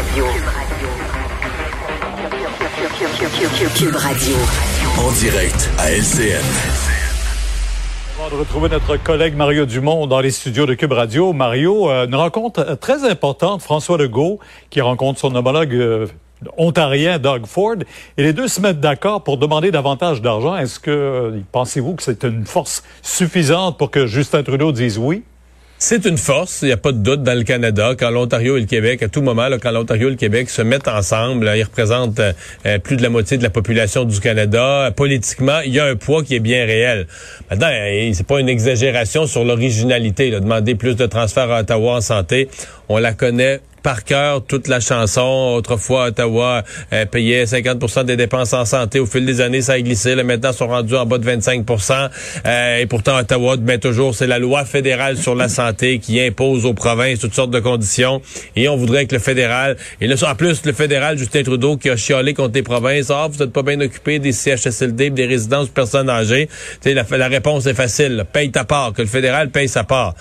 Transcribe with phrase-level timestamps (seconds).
[0.00, 0.24] Radio.
[3.74, 4.34] Cube Radio.
[4.98, 6.40] En direct à LCN.
[8.18, 11.34] On va retrouver notre collègue Mario Dumont dans les studios de Cube Radio.
[11.34, 14.38] Mario, euh, une rencontre très importante, François Legault,
[14.70, 16.06] qui rencontre son homologue euh,
[16.56, 17.76] ontarien Doug Ford,
[18.16, 20.56] et les deux se mettent d'accord pour demander davantage d'argent.
[20.56, 25.24] Est-ce que euh, pensez-vous que c'est une force suffisante pour que Justin Trudeau dise oui?
[25.82, 27.94] C'est une force, il n'y a pas de doute dans le Canada.
[27.98, 30.88] Quand l'Ontario et le Québec, à tout moment, quand l'Ontario et le Québec se mettent
[30.88, 34.92] ensemble, ils représentent euh, plus de la moitié de la population du Canada.
[34.94, 37.06] Politiquement, il y a un poids qui est bien réel.
[37.50, 40.30] Maintenant, euh, c'est pas une exagération sur l'originalité.
[40.30, 42.50] Demander plus de transferts à Ottawa en santé,
[42.90, 45.54] on la connaît par cœur toute la chanson.
[45.56, 46.62] Autrefois, Ottawa
[46.92, 49.00] euh, payait 50% des dépenses en santé.
[49.00, 50.14] Au fil des années, ça a glissé.
[50.14, 52.10] Là, maintenant, ils sont rendus en bas de 25%
[52.46, 56.66] euh, Et pourtant, Ottawa met toujours, c'est la loi fédérale sur la santé qui impose
[56.66, 58.20] aux provinces toutes sortes de conditions.
[58.56, 59.76] Et on voudrait que le fédéral...
[60.00, 63.10] Et là, en plus, le fédéral, Justin Trudeau, qui a chialé contre les provinces.
[63.10, 66.48] Ah, vous n'êtes pas bien occupé des CHSLD, des résidences de personnes âgées.
[66.84, 68.24] La, la réponse est facile.
[68.32, 68.92] Paye ta part.
[68.92, 70.14] Que le fédéral paye sa part.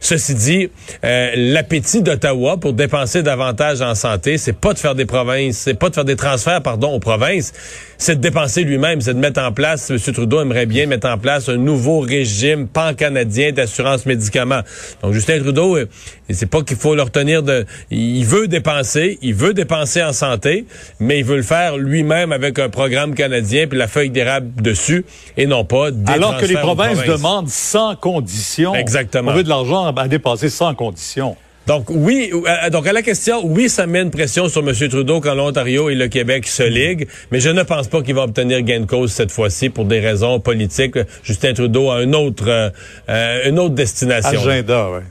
[0.00, 0.68] Ceci dit,
[1.04, 5.74] euh, l'appétit d'Ottawa pour dépenser davantage en santé, c'est pas de faire des provinces, c'est
[5.74, 7.52] pas de faire des transferts, pardon, aux provinces,
[7.98, 9.98] c'est de dépenser lui-même, c'est de mettre en place, M.
[9.98, 14.60] Trudeau aimerait bien mettre en place un nouveau régime pan-canadien d'assurance médicaments.
[15.02, 15.88] Donc, Justin Trudeau, euh,
[16.30, 20.66] c'est pas qu'il faut le retenir de, il veut dépenser, il veut dépenser en santé,
[21.00, 25.04] mais il veut le faire lui-même avec un programme canadien puis la feuille d'érable dessus
[25.36, 28.74] et non pas des Alors que les provinces, demandent sans condition.
[28.74, 29.32] Exactement.
[29.32, 31.36] On veut de l'argent à dépenser sans condition.
[31.66, 34.72] Donc oui, euh, donc à la question, oui, ça met une pression sur M.
[34.88, 38.22] Trudeau quand l'Ontario et le Québec se liguent, mais je ne pense pas qu'il va
[38.22, 40.96] obtenir gain de cause cette fois-ci pour des raisons politiques.
[41.24, 42.70] Justin Trudeau a une autre, euh,
[43.08, 44.40] euh, une autre destination.
[44.40, 45.02] Agenda.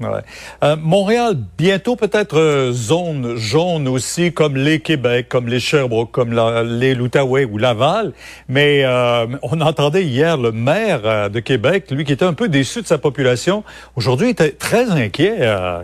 [0.00, 0.20] Ouais.
[0.62, 6.32] Euh, Montréal, bientôt peut-être euh, zone jaune aussi, comme les Québec, comme les Sherbrooke, comme
[6.32, 8.12] la, les l'Outaouais ou Laval.
[8.48, 12.82] Mais euh, on entendait hier le maire de Québec, lui qui était un peu déçu
[12.82, 13.64] de sa population.
[13.96, 15.38] Aujourd'hui, il était très inquiet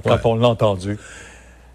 [0.04, 0.98] quand on l'a entendu.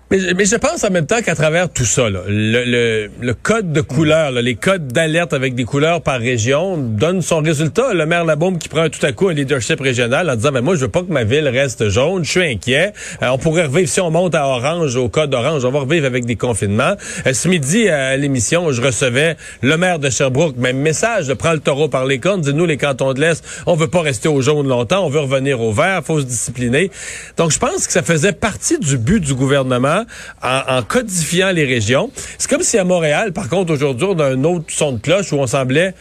[0.09, 3.73] Mais, mais, je pense en même temps qu'à travers tout ça, le, le, le, code
[3.73, 7.93] de couleur, les codes d'alerte avec des couleurs par région donnent son résultat.
[7.93, 10.75] Le maire Labaume qui prend tout à coup un leadership régional en disant, ben moi,
[10.75, 12.93] je veux pas que ma ville reste jaune, je suis inquiet.
[13.21, 16.05] Euh, on pourrait revivre, si on monte à orange, au code orange, on va revivre
[16.05, 16.95] avec des confinements.
[17.25, 21.55] Euh, ce midi, à l'émission, je recevais le maire de Sherbrooke, même message, de prendre
[21.55, 24.29] le taureau par les cornes, dit nous, les cantons de l'Est, on veut pas rester
[24.29, 26.91] au jaune longtemps, on veut revenir au vert, faut se discipliner.
[27.35, 29.96] Donc, je pense que ça faisait partie du but du gouvernement
[30.41, 32.11] en, codifiant les régions.
[32.37, 35.31] C'est comme si à Montréal, par contre, aujourd'hui, on a un autre son de cloche
[35.31, 35.93] où on semblait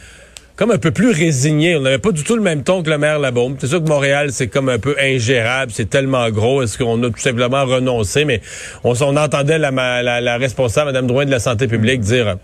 [0.57, 1.75] comme un peu plus résigné.
[1.77, 3.55] On n'avait pas du tout le même ton que le maire Labaume.
[3.59, 6.63] C'est sûr que Montréal, c'est comme un peu ingérable, c'est tellement gros.
[6.63, 8.25] Est-ce qu'on a tout simplement renoncé?
[8.25, 8.41] Mais
[8.83, 12.37] on, entendait la, la, responsable, Mme Drouin de la Santé publique, dire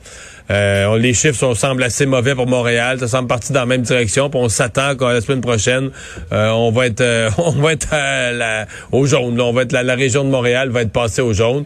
[0.51, 2.99] euh, les chiffres sont, semblent assez mauvais pour Montréal.
[2.99, 4.29] Ça semble partir dans la même direction.
[4.29, 5.89] Puis on s'attend qu'à la semaine prochaine,
[6.31, 7.87] euh, on va être euh, on va être
[8.91, 9.41] au jaune.
[9.41, 11.65] On va être la, région de Montréal va être passée au jaune.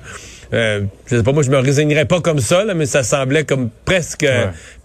[0.53, 3.43] Euh, je sais pas, moi, je me résignerais pas comme ça, là, mais ça semblait
[3.43, 4.27] comme presque,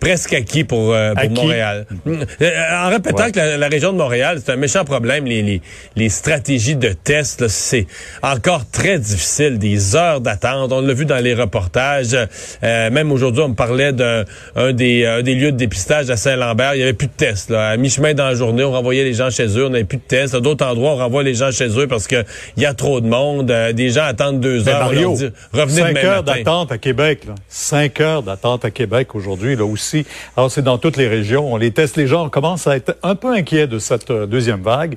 [0.01, 1.87] presque acquis pour, euh, pour Montréal.
[2.07, 5.25] Euh, en répétant que la, région de Montréal, c'est un méchant problème.
[5.25, 5.63] Les, les,
[5.97, 7.87] les stratégies de test, c'est
[8.23, 9.59] encore très difficile.
[9.59, 10.73] Des heures d'attente.
[10.73, 12.17] On l'a vu dans les reportages.
[12.63, 14.25] Euh, même aujourd'hui, on me parlait d'un
[14.73, 16.75] des, des lieux de dépistage à Saint-Lambert.
[16.75, 17.51] Il y avait plus de tests.
[17.51, 17.69] Là.
[17.71, 19.67] À mi-chemin dans la journée, on renvoyait les gens chez eux.
[19.67, 20.35] On n'avait plus de tests.
[20.35, 22.25] À d'autres endroits, on renvoie les gens chez eux parce que
[22.57, 23.53] il y a trop de monde.
[23.75, 24.81] des gens attendent deux heures.
[24.81, 25.17] Mario,
[25.53, 27.25] revenez cinq heures d'attente à Québec.
[27.27, 27.35] Là.
[27.49, 30.07] Cinq heures d'attente à Québec aujourd'hui, là aussi.
[30.37, 31.53] Alors, c'est dans toutes les régions.
[31.53, 31.97] On les teste.
[31.97, 34.97] Les gens commencent à être un peu inquiets de cette euh, deuxième vague.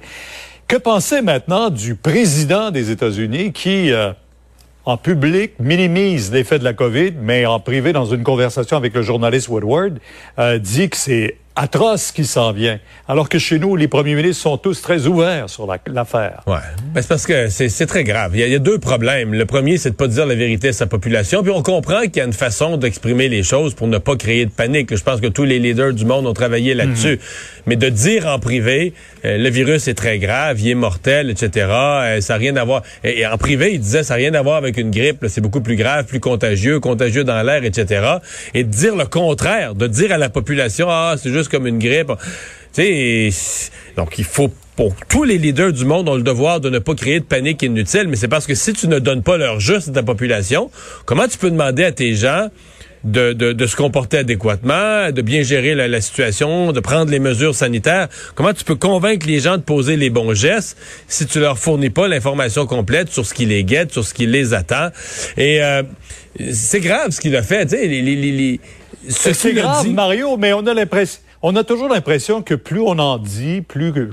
[0.68, 4.14] Que penser maintenant du président des États-Unis qui, euh,
[4.86, 9.02] en public, minimise l'effet de la COVID, mais en privé, dans une conversation avec le
[9.02, 10.00] journaliste Woodward,
[10.40, 12.80] euh, dit que c'est atroce qui s'en vient.
[13.08, 16.42] Alors que chez nous, les premiers ministres sont tous très ouverts sur l'affaire.
[16.48, 16.56] ouais.
[16.94, 18.32] Ben, c'est parce que c'est très grave.
[18.36, 19.34] Il y, a, deux problèmes.
[19.34, 21.44] Le premier, c'est de pas dire la vérité à sa population.
[21.44, 24.46] Puis on comprend qu'il y a une façon d'exprimer les choses pour ne pas créer
[24.46, 24.96] de panique.
[24.96, 27.14] Je pense que tous les leaders du monde ont travaillé là-dessus.
[27.14, 27.64] Mhm.
[27.68, 28.94] Mais de dire en privé,
[29.24, 31.68] euh, le virus est très grave, il est mortel, etc.
[31.70, 32.84] Euh, ça n'a rien à voir.
[33.04, 35.26] Et, en privé, il disait, ça n'a rien à voir avec une grippe.
[35.28, 38.18] C'est beaucoup plus grave, plus contagieux, contagieux dans l'air, etc.
[38.54, 41.80] Et de dire le contraire, de dire à la population, ah, c'est juste comme une
[41.80, 42.12] grippe.
[43.96, 46.96] donc il faut pour tous les leaders du monde ont le devoir de ne pas
[46.96, 49.90] créer de panique inutile, mais c'est parce que si tu ne donnes pas leur juste
[49.90, 50.70] à ta population,
[51.06, 52.50] comment tu peux demander à tes gens
[53.06, 58.10] de, de, se comporter adéquatement, de bien gérer la, situation, de prendre les mesures sanitaires?
[58.34, 60.76] Comment tu peux convaincre les gens de poser les bons gestes
[61.08, 64.26] si tu leur fournis pas l'information complète sur ce qui les guette, sur ce qui
[64.26, 64.90] les attend?
[65.38, 65.84] Et euh,
[66.52, 67.66] c'est grave ce qu'il a fait.
[67.68, 68.60] Tu sais, les, les, les,
[69.08, 73.20] c'est grave, Mario, mais on a l'impression, on a toujours l'impression que plus on en
[73.20, 74.10] dit, plus que,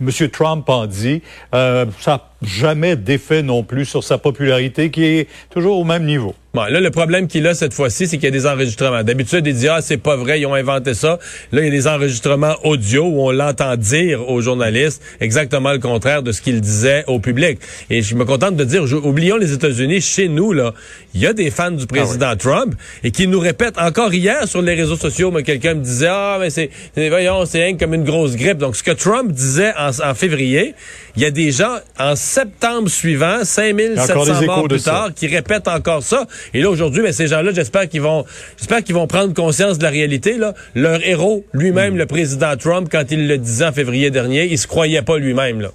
[0.00, 0.30] M.
[0.30, 1.22] Trump en dit,
[1.52, 6.34] euh, ça jamais d'effet non plus sur sa popularité qui est toujours au même niveau.
[6.54, 9.04] Bon, là, le problème qu'il a cette fois-ci, c'est qu'il y a des enregistrements.
[9.04, 11.18] D'habitude, il dit, ah, c'est pas vrai, ils ont inventé ça.
[11.52, 15.78] Là, il y a des enregistrements audio où on l'entend dire aux journalistes exactement le
[15.78, 17.58] contraire de ce qu'il disait au public.
[17.90, 20.72] Et je me contente de dire, oublions les États-Unis, chez nous, là,
[21.14, 22.74] il y a des fans du président ah Trump
[23.04, 26.38] et qui nous répètent encore hier sur les réseaux sociaux, mais quelqu'un me disait, ah,
[26.40, 28.58] mais c'est, voyons, c'est comme une grosse grippe.
[28.58, 30.74] Donc, ce que Trump disait en, en février,
[31.14, 36.02] il y a des gens en septembre suivant, 5700 morts plus tard, qui répètent encore
[36.02, 36.26] ça.
[36.54, 38.24] Et là, aujourd'hui, mais ces gens-là, j'espère qu'ils vont,
[38.56, 40.54] j'espère qu'ils vont prendre conscience de la réalité, là.
[40.74, 41.98] Leur héros, lui-même, hmm.
[41.98, 45.60] le président Trump, quand il le disait en février dernier, il se croyait pas lui-même,
[45.60, 45.70] là.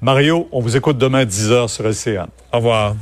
[0.00, 2.26] Mario, on vous écoute demain à 10h sur LCN.
[2.52, 2.94] Au revoir.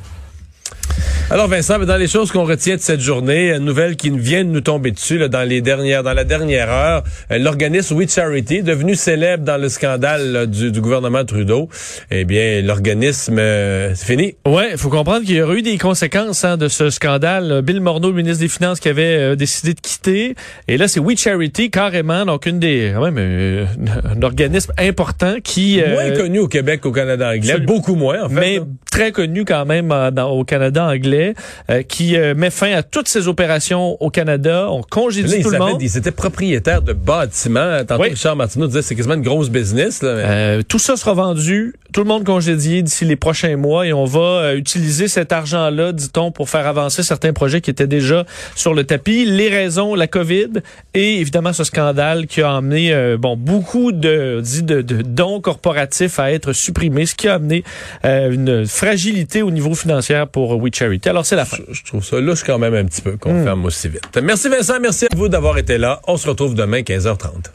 [1.33, 4.51] Alors Vincent, dans les choses qu'on retient de cette journée, une nouvelle qui vient de
[4.51, 8.63] nous tomber dessus là, dans les dernières, dans la dernière heure, euh, l'organisme We Charity,
[8.63, 11.71] devenu célèbre dans le scandale du, gouvernement Trudeau,
[12.11, 14.35] eh bien l'organisme, euh, c'est fini.
[14.47, 17.63] Ouais, il faut comprendre qu'il y aurait eu des conséquences hein, de ce scandale.
[17.63, 20.35] Bill Morneau, ministre des Finances, qui avait euh, décidé de quitter,
[20.69, 23.17] et là c'est We Charity carrément, donc une des, même,
[24.05, 28.35] un organisme important qui moins connu au Québec qu'au Canada anglais, beaucoup moins en fait,
[28.35, 31.22] mais très connu quand même dans, au Canada anglais.
[31.71, 34.69] Euh, qui euh, met fin à toutes ses opérations au Canada.
[34.71, 35.81] On congédie tout le monde.
[35.81, 37.85] Ils étaient propriétaires de bâtiments.
[37.87, 40.03] Tantôt, Richard Martineau disait c'est quasiment une grosse business.
[40.03, 43.93] Là, euh, tout ça sera vendu, tout le monde congédié d'ici les prochains mois et
[43.93, 48.25] on va utiliser cet argent-là, dit-on, pour faire avancer certains projets qui étaient déjà
[48.57, 49.25] sur le tapis.
[49.25, 50.49] Les raisons, la COVID
[50.95, 56.19] et évidemment ce scandale qui a amené bon beaucoup de, dit de, de dons corporatifs
[56.19, 57.65] à être supprimés, ce qui a amené
[58.05, 61.12] une fragilité au niveau financier pour We Charity.
[61.13, 61.59] Alors, c'est la fin.
[61.71, 63.45] Je, trouve ça louche quand même un petit peu qu'on hmm.
[63.45, 64.19] ferme aussi vite.
[64.23, 66.01] Merci Vincent, merci à vous d'avoir été là.
[66.09, 67.51] On se retrouve demain 15h30.